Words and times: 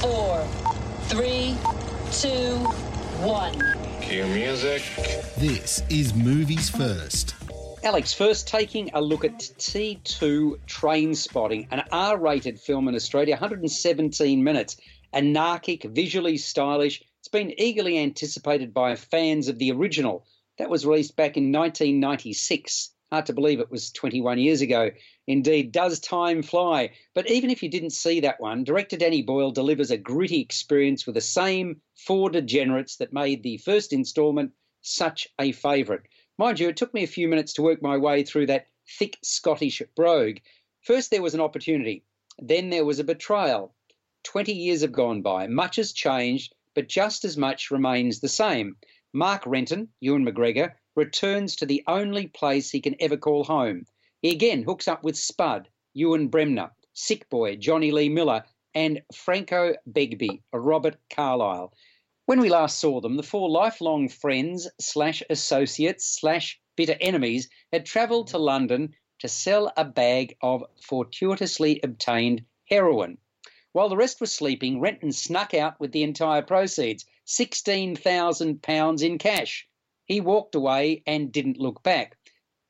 Five, 0.00 0.10
four, 0.10 0.46
three, 1.08 1.56
two, 2.12 2.56
one. 3.22 3.52
Cue 4.00 4.24
music. 4.26 4.82
This 5.36 5.82
is 5.90 6.14
Movies 6.14 6.70
First. 6.70 7.34
Alex, 7.82 8.14
first 8.14 8.48
taking 8.48 8.90
a 8.94 9.00
look 9.00 9.24
at 9.24 9.38
T2 9.38 10.58
Trainspotting, 10.66 11.68
an 11.70 11.84
R 11.92 12.18
rated 12.18 12.60
film 12.60 12.88
in 12.88 12.94
Australia, 12.94 13.34
117 13.34 14.42
minutes, 14.42 14.76
anarchic, 15.12 15.82
visually 15.84 16.38
stylish. 16.38 17.02
It's 17.18 17.28
been 17.28 17.52
eagerly 17.60 17.98
anticipated 17.98 18.72
by 18.72 18.96
fans 18.96 19.48
of 19.48 19.58
the 19.58 19.72
original. 19.72 20.24
That 20.58 20.70
was 20.70 20.86
released 20.86 21.16
back 21.16 21.36
in 21.36 21.52
1996. 21.52 22.90
Hard 23.12 23.26
to 23.26 23.32
believe 23.32 23.58
it 23.58 23.70
was 23.70 23.90
21 23.90 24.38
years 24.38 24.60
ago. 24.60 24.90
Indeed, 25.26 25.72
does 25.72 25.98
time 25.98 26.42
fly? 26.42 26.90
But 27.12 27.28
even 27.30 27.50
if 27.50 27.62
you 27.62 27.68
didn't 27.68 27.90
see 27.90 28.20
that 28.20 28.40
one, 28.40 28.62
director 28.62 28.96
Danny 28.96 29.22
Boyle 29.22 29.50
delivers 29.50 29.90
a 29.90 29.98
gritty 29.98 30.40
experience 30.40 31.06
with 31.06 31.16
the 31.16 31.20
same 31.20 31.80
four 31.96 32.30
degenerates 32.30 32.96
that 32.96 33.12
made 33.12 33.42
the 33.42 33.56
first 33.58 33.92
instalment 33.92 34.52
such 34.82 35.28
a 35.40 35.50
favourite. 35.52 36.02
Mind 36.38 36.60
you, 36.60 36.68
it 36.68 36.76
took 36.76 36.94
me 36.94 37.02
a 37.02 37.08
few 37.08 37.26
minutes 37.26 37.52
to 37.54 37.62
work 37.62 37.82
my 37.82 37.96
way 37.96 38.22
through 38.22 38.46
that 38.46 38.68
thick 38.98 39.18
Scottish 39.22 39.82
brogue. 39.96 40.38
First, 40.82 41.10
there 41.10 41.22
was 41.22 41.34
an 41.34 41.40
opportunity, 41.40 42.04
then, 42.38 42.70
there 42.70 42.86
was 42.86 42.98
a 42.98 43.04
betrayal. 43.04 43.74
20 44.22 44.54
years 44.54 44.80
have 44.80 44.92
gone 44.92 45.20
by, 45.20 45.46
much 45.46 45.76
has 45.76 45.92
changed, 45.92 46.54
but 46.74 46.88
just 46.88 47.24
as 47.24 47.36
much 47.36 47.70
remains 47.70 48.20
the 48.20 48.28
same. 48.28 48.76
Mark 49.12 49.42
Renton, 49.44 49.88
Ewan 50.00 50.24
McGregor, 50.24 50.72
returns 50.96 51.56
to 51.56 51.66
the 51.66 51.82
only 51.86 52.26
place 52.26 52.70
he 52.70 52.80
can 52.80 52.96
ever 53.00 53.16
call 53.16 53.44
home. 53.44 53.86
He 54.22 54.30
again 54.30 54.62
hooks 54.62 54.88
up 54.88 55.02
with 55.02 55.16
Spud, 55.16 55.68
Ewan 55.94 56.28
Bremner, 56.28 56.72
Sick 56.92 57.28
Boy, 57.30 57.56
Jonny 57.56 57.90
Lee 57.90 58.08
Miller, 58.08 58.44
and 58.74 59.02
Franco 59.14 59.74
Begbie, 59.86 60.42
Robert 60.52 60.96
Carlyle. 61.08 61.72
When 62.26 62.40
we 62.40 62.48
last 62.48 62.78
saw 62.78 63.00
them, 63.00 63.16
the 63.16 63.22
four 63.22 63.50
lifelong 63.50 64.08
friends 64.08 64.68
slash 64.80 65.22
associates 65.30 66.06
slash 66.06 66.60
bitter 66.76 66.96
enemies 67.00 67.48
had 67.72 67.86
travelled 67.86 68.28
to 68.28 68.38
London 68.38 68.94
to 69.20 69.28
sell 69.28 69.72
a 69.76 69.84
bag 69.84 70.36
of 70.40 70.64
fortuitously 70.82 71.80
obtained 71.82 72.44
heroin. 72.68 73.18
While 73.72 73.88
the 73.88 73.96
rest 73.96 74.20
were 74.20 74.26
sleeping, 74.26 74.80
Renton 74.80 75.12
snuck 75.12 75.54
out 75.54 75.78
with 75.78 75.92
the 75.92 76.02
entire 76.02 76.42
proceeds, 76.42 77.04
£16,000 77.26 79.02
in 79.02 79.18
cash. 79.18 79.68
He 80.10 80.20
walked 80.20 80.56
away 80.56 81.04
and 81.06 81.30
didn't 81.30 81.60
look 81.60 81.84
back. 81.84 82.18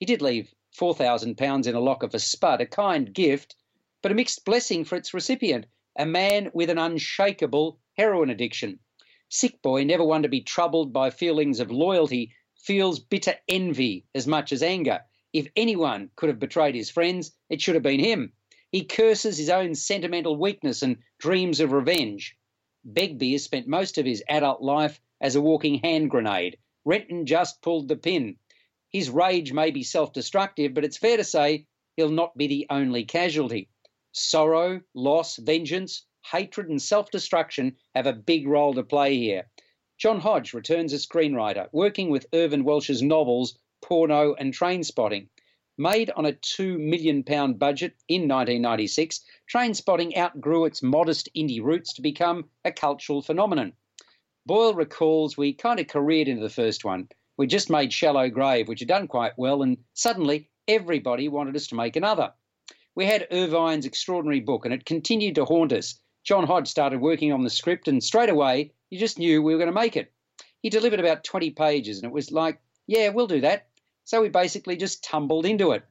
He 0.00 0.06
did 0.06 0.22
leave 0.22 0.54
£4,000 0.74 1.66
in 1.66 1.74
a 1.74 1.80
locker 1.80 2.08
for 2.08 2.18
Spud, 2.18 2.62
a 2.62 2.66
kind 2.66 3.12
gift, 3.12 3.54
but 4.00 4.10
a 4.10 4.14
mixed 4.14 4.46
blessing 4.46 4.84
for 4.84 4.96
its 4.96 5.12
recipient, 5.12 5.66
a 5.98 6.06
man 6.06 6.50
with 6.54 6.70
an 6.70 6.78
unshakable 6.78 7.78
heroin 7.98 8.30
addiction. 8.30 8.78
Sick 9.28 9.60
boy, 9.60 9.84
never 9.84 10.02
one 10.02 10.22
to 10.22 10.30
be 10.30 10.40
troubled 10.40 10.94
by 10.94 11.10
feelings 11.10 11.60
of 11.60 11.70
loyalty, 11.70 12.32
feels 12.56 13.00
bitter 13.00 13.34
envy 13.50 14.06
as 14.14 14.26
much 14.26 14.50
as 14.50 14.62
anger. 14.62 15.02
If 15.34 15.48
anyone 15.56 16.12
could 16.16 16.30
have 16.30 16.40
betrayed 16.40 16.74
his 16.74 16.88
friends, 16.88 17.36
it 17.50 17.60
should 17.60 17.74
have 17.74 17.82
been 17.82 18.00
him. 18.00 18.32
He 18.72 18.84
curses 18.84 19.36
his 19.36 19.50
own 19.50 19.74
sentimental 19.74 20.36
weakness 20.36 20.80
and 20.80 21.02
dreams 21.18 21.60
of 21.60 21.72
revenge. 21.72 22.34
Begbie 22.90 23.32
has 23.32 23.44
spent 23.44 23.68
most 23.68 23.98
of 23.98 24.06
his 24.06 24.24
adult 24.26 24.62
life 24.62 25.02
as 25.20 25.36
a 25.36 25.42
walking 25.42 25.80
hand 25.80 26.08
grenade, 26.08 26.56
Renton 26.86 27.26
just 27.26 27.62
pulled 27.62 27.88
the 27.88 27.96
pin. 27.96 28.36
His 28.88 29.10
rage 29.10 29.52
may 29.52 29.72
be 29.72 29.82
self 29.82 30.12
destructive, 30.12 30.72
but 30.72 30.84
it's 30.84 30.96
fair 30.96 31.16
to 31.16 31.24
say 31.24 31.66
he'll 31.96 32.10
not 32.10 32.36
be 32.36 32.46
the 32.46 32.68
only 32.70 33.04
casualty. 33.04 33.68
Sorrow, 34.12 34.80
loss, 34.94 35.36
vengeance, 35.36 36.06
hatred, 36.30 36.68
and 36.68 36.80
self 36.80 37.10
destruction 37.10 37.76
have 37.96 38.06
a 38.06 38.12
big 38.12 38.46
role 38.46 38.72
to 38.74 38.84
play 38.84 39.16
here. 39.16 39.50
John 39.98 40.20
Hodge 40.20 40.54
returns 40.54 40.92
as 40.92 41.04
screenwriter, 41.04 41.68
working 41.72 42.08
with 42.08 42.28
Irvine 42.32 42.62
Welsh's 42.62 43.02
novels 43.02 43.58
Porno 43.82 44.34
and 44.34 44.54
Trainspotting. 44.54 45.28
Made 45.76 46.10
on 46.10 46.24
a 46.24 46.34
£2 46.34 46.78
million 46.78 47.22
budget 47.54 47.96
in 48.06 48.28
1996, 48.28 49.24
Trainspotting 49.52 50.16
outgrew 50.16 50.66
its 50.66 50.84
modest 50.84 51.28
indie 51.36 51.60
roots 51.60 51.94
to 51.94 52.02
become 52.02 52.48
a 52.64 52.70
cultural 52.70 53.22
phenomenon. 53.22 53.72
Boyle 54.46 54.74
recalls 54.74 55.36
we 55.36 55.52
kind 55.52 55.80
of 55.80 55.88
careered 55.88 56.28
into 56.28 56.40
the 56.40 56.48
first 56.48 56.84
one. 56.84 57.08
We 57.36 57.48
just 57.48 57.68
made 57.68 57.92
Shallow 57.92 58.30
Grave, 58.30 58.68
which 58.68 58.78
had 58.78 58.86
done 58.86 59.08
quite 59.08 59.36
well, 59.36 59.60
and 59.62 59.76
suddenly 59.94 60.48
everybody 60.68 61.26
wanted 61.26 61.56
us 61.56 61.66
to 61.66 61.74
make 61.74 61.96
another. 61.96 62.32
We 62.94 63.06
had 63.06 63.26
Irvine's 63.32 63.86
extraordinary 63.86 64.38
book, 64.38 64.64
and 64.64 64.72
it 64.72 64.86
continued 64.86 65.34
to 65.34 65.44
haunt 65.44 65.72
us. 65.72 65.98
John 66.22 66.46
Hodge 66.46 66.68
started 66.68 67.00
working 67.00 67.32
on 67.32 67.42
the 67.42 67.50
script, 67.50 67.88
and 67.88 68.00
straight 68.00 68.28
away, 68.28 68.70
you 68.88 69.00
just 69.00 69.18
knew 69.18 69.42
we 69.42 69.52
were 69.52 69.58
going 69.58 69.66
to 69.66 69.80
make 69.80 69.96
it. 69.96 70.12
He 70.62 70.70
delivered 70.70 71.00
about 71.00 71.24
20 71.24 71.50
pages, 71.50 71.98
and 71.98 72.06
it 72.06 72.14
was 72.14 72.30
like, 72.30 72.60
yeah, 72.86 73.08
we'll 73.08 73.26
do 73.26 73.40
that. 73.40 73.66
So 74.04 74.22
we 74.22 74.28
basically 74.28 74.76
just 74.76 75.02
tumbled 75.02 75.44
into 75.44 75.72
it. 75.72 75.82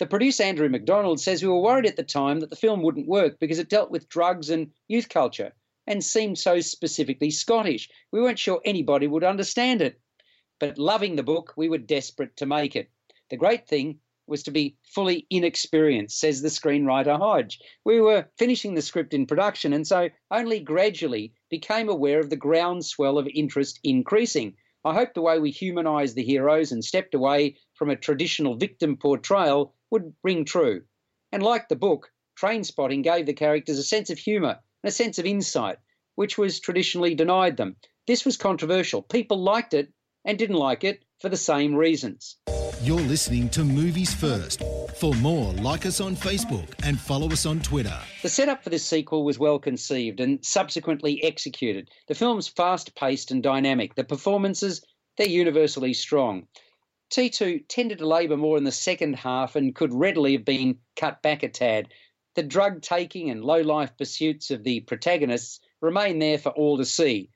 The 0.00 0.06
producer, 0.06 0.42
Andrew 0.42 0.68
Macdonald, 0.68 1.20
says 1.20 1.40
we 1.40 1.48
were 1.48 1.60
worried 1.60 1.86
at 1.86 1.94
the 1.94 2.02
time 2.02 2.40
that 2.40 2.50
the 2.50 2.56
film 2.56 2.82
wouldn't 2.82 3.06
work 3.06 3.38
because 3.38 3.60
it 3.60 3.68
dealt 3.68 3.92
with 3.92 4.08
drugs 4.08 4.50
and 4.50 4.72
youth 4.88 5.08
culture 5.08 5.52
and 5.86 6.04
seemed 6.04 6.38
so 6.38 6.60
specifically 6.60 7.30
Scottish. 7.30 7.88
We 8.10 8.20
weren't 8.20 8.38
sure 8.38 8.60
anybody 8.64 9.06
would 9.06 9.24
understand 9.24 9.82
it. 9.82 10.00
But 10.58 10.78
loving 10.78 11.16
the 11.16 11.22
book, 11.22 11.52
we 11.56 11.68
were 11.68 11.78
desperate 11.78 12.36
to 12.38 12.46
make 12.46 12.76
it. 12.76 12.90
The 13.30 13.36
great 13.36 13.68
thing 13.68 14.00
was 14.26 14.42
to 14.42 14.50
be 14.50 14.76
fully 14.82 15.26
inexperienced, 15.30 16.18
says 16.18 16.42
the 16.42 16.48
screenwriter 16.48 17.16
Hodge. 17.16 17.60
We 17.84 18.00
were 18.00 18.28
finishing 18.38 18.74
the 18.74 18.82
script 18.82 19.14
in 19.14 19.26
production 19.26 19.72
and 19.72 19.86
so 19.86 20.08
only 20.30 20.60
gradually 20.60 21.32
became 21.50 21.88
aware 21.88 22.18
of 22.18 22.30
the 22.30 22.36
groundswell 22.36 23.18
of 23.18 23.28
interest 23.28 23.78
increasing. 23.84 24.56
I 24.84 24.94
hope 24.94 25.14
the 25.14 25.22
way 25.22 25.38
we 25.38 25.50
humanised 25.50 26.16
the 26.16 26.24
heroes 26.24 26.72
and 26.72 26.84
stepped 26.84 27.14
away 27.14 27.56
from 27.74 27.90
a 27.90 27.96
traditional 27.96 28.56
victim 28.56 28.96
portrayal 28.96 29.74
would 29.90 30.14
ring 30.22 30.44
true. 30.44 30.82
And 31.30 31.42
like 31.42 31.68
the 31.68 31.76
book, 31.76 32.10
Trainspotting 32.36 33.02
gave 33.02 33.26
the 33.26 33.32
characters 33.32 33.78
a 33.78 33.84
sense 33.84 34.10
of 34.10 34.18
humour 34.18 34.58
and 34.86 34.92
a 34.92 34.94
sense 34.94 35.18
of 35.18 35.26
insight, 35.26 35.78
which 36.14 36.38
was 36.38 36.60
traditionally 36.60 37.16
denied 37.16 37.56
them. 37.56 37.74
This 38.06 38.24
was 38.24 38.36
controversial. 38.36 39.02
People 39.02 39.42
liked 39.42 39.74
it 39.74 39.92
and 40.24 40.38
didn't 40.38 40.54
like 40.54 40.84
it 40.84 41.02
for 41.18 41.28
the 41.28 41.36
same 41.36 41.74
reasons. 41.74 42.36
You're 42.82 43.00
listening 43.00 43.48
to 43.48 43.64
Movies 43.64 44.14
First. 44.14 44.62
For 44.94 45.12
more, 45.14 45.52
like 45.54 45.86
us 45.86 46.00
on 46.00 46.14
Facebook 46.14 46.72
and 46.84 47.00
follow 47.00 47.28
us 47.32 47.46
on 47.46 47.58
Twitter. 47.62 47.98
The 48.22 48.28
setup 48.28 48.62
for 48.62 48.70
this 48.70 48.86
sequel 48.86 49.24
was 49.24 49.40
well 49.40 49.58
conceived 49.58 50.20
and 50.20 50.38
subsequently 50.44 51.20
executed. 51.24 51.90
The 52.06 52.14
film's 52.14 52.46
fast 52.46 52.94
paced 52.94 53.32
and 53.32 53.42
dynamic. 53.42 53.96
The 53.96 54.04
performances, 54.04 54.84
they're 55.18 55.26
universally 55.26 55.94
strong. 55.94 56.46
T2 57.10 57.64
tended 57.68 57.98
to 57.98 58.06
labour 58.06 58.36
more 58.36 58.56
in 58.56 58.62
the 58.62 58.70
second 58.70 59.14
half 59.16 59.56
and 59.56 59.74
could 59.74 59.92
readily 59.92 60.34
have 60.34 60.44
been 60.44 60.78
cut 60.94 61.22
back 61.22 61.42
a 61.42 61.48
tad. 61.48 61.88
The 62.36 62.42
drug 62.42 62.82
taking 62.82 63.30
and 63.30 63.42
low 63.42 63.62
life 63.62 63.96
pursuits 63.96 64.50
of 64.50 64.62
the 64.62 64.80
protagonists 64.80 65.58
remain 65.80 66.18
there 66.18 66.36
for 66.36 66.50
all 66.50 66.76
to 66.76 66.84
see. 66.84 67.30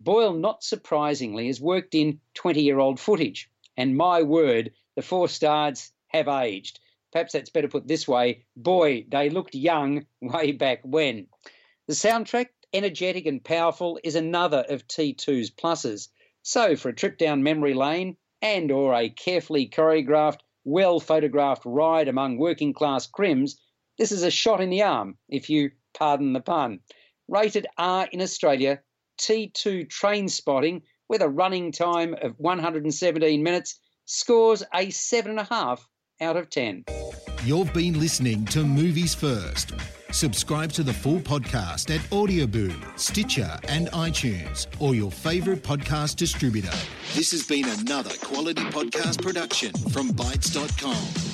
Boyle, 0.00 0.34
not 0.34 0.62
surprisingly, 0.62 1.46
has 1.46 1.62
worked 1.62 1.94
in 1.94 2.20
20 2.34 2.60
year 2.60 2.78
old 2.78 3.00
footage. 3.00 3.50
And 3.74 3.96
my 3.96 4.20
word, 4.20 4.74
the 4.96 5.02
four 5.02 5.28
stars 5.28 5.92
have 6.08 6.28
aged. 6.28 6.78
Perhaps 7.10 7.32
that's 7.32 7.48
better 7.48 7.68
put 7.68 7.88
this 7.88 8.06
way 8.06 8.44
boy, 8.54 9.06
they 9.08 9.30
looked 9.30 9.54
young 9.54 10.04
way 10.20 10.52
back 10.52 10.80
when. 10.84 11.28
The 11.86 11.94
soundtrack, 11.94 12.48
energetic 12.74 13.24
and 13.24 13.42
powerful, 13.42 13.98
is 14.04 14.14
another 14.14 14.62
of 14.68 14.86
T2's 14.86 15.52
pluses. 15.52 16.10
So, 16.42 16.76
for 16.76 16.90
a 16.90 16.94
trip 16.94 17.16
down 17.16 17.42
memory 17.42 17.72
lane 17.72 18.18
and 18.42 18.70
or 18.70 18.92
a 18.92 19.08
carefully 19.08 19.70
choreographed, 19.70 20.40
well 20.64 21.00
photographed 21.00 21.64
ride 21.64 22.08
among 22.08 22.36
working 22.36 22.74
class 22.74 23.06
crims, 23.06 23.58
this 23.98 24.12
is 24.12 24.22
a 24.22 24.30
shot 24.30 24.60
in 24.60 24.70
the 24.70 24.82
arm, 24.82 25.16
if 25.28 25.48
you 25.48 25.70
pardon 25.96 26.32
the 26.32 26.40
pun. 26.40 26.80
Rated 27.28 27.66
R 27.78 28.08
in 28.12 28.20
Australia, 28.20 28.80
T2 29.20 29.88
Trainspotting 29.88 30.82
with 31.08 31.22
a 31.22 31.28
running 31.28 31.72
time 31.72 32.14
of 32.22 32.34
117 32.38 33.42
minutes, 33.42 33.78
scores 34.06 34.62
a 34.74 34.86
7.5 34.86 35.80
out 36.20 36.36
of 36.36 36.50
10. 36.50 36.84
You've 37.44 37.72
been 37.72 38.00
listening 38.00 38.44
to 38.46 38.64
Movies 38.64 39.14
First. 39.14 39.72
Subscribe 40.10 40.70
to 40.72 40.82
the 40.82 40.92
full 40.92 41.18
podcast 41.18 41.94
at 41.94 42.00
Audioboom, 42.10 42.98
Stitcher, 42.98 43.58
and 43.68 43.88
iTunes, 43.88 44.66
or 44.80 44.94
your 44.94 45.10
favourite 45.10 45.62
podcast 45.62 46.16
distributor. 46.16 46.76
This 47.14 47.32
has 47.32 47.44
been 47.46 47.68
another 47.80 48.14
quality 48.22 48.62
podcast 48.62 49.22
production 49.22 49.72
from 49.90 50.10
Bytes.com. 50.10 51.33